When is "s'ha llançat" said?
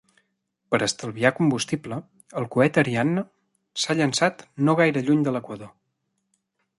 3.83-4.41